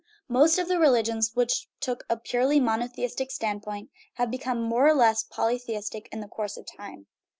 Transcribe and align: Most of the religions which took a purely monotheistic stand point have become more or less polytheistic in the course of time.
Most 0.27 0.57
of 0.57 0.67
the 0.67 0.79
religions 0.79 1.29
which 1.35 1.67
took 1.79 2.05
a 2.09 2.17
purely 2.17 2.59
monotheistic 2.59 3.29
stand 3.29 3.61
point 3.61 3.91
have 4.15 4.31
become 4.31 4.63
more 4.63 4.87
or 4.87 4.95
less 4.95 5.21
polytheistic 5.21 6.09
in 6.11 6.21
the 6.21 6.27
course 6.27 6.57
of 6.57 6.65
time. 6.65 7.05